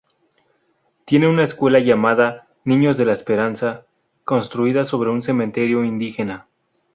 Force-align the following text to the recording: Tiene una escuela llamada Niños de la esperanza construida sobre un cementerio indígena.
Tiene 1.05 1.27
una 1.27 1.43
escuela 1.43 1.77
llamada 1.77 2.47
Niños 2.63 2.97
de 2.97 3.05
la 3.05 3.11
esperanza 3.13 3.85
construida 4.23 4.83
sobre 4.83 5.11
un 5.11 5.21
cementerio 5.21 5.83
indígena. 5.83 6.47